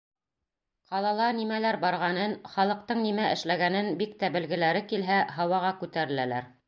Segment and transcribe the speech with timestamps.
[0.93, 6.51] Ҡалала нимәләр барғанын, халыҡтың нимә эшләгәнен бик тә белгеләре килһә, һауаға күтәреләләр.